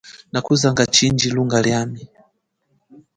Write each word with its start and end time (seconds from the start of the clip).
Nakuzanga 0.31 0.83
chindji 0.95 1.27
lunga 1.35 1.57
liami. 1.65 2.01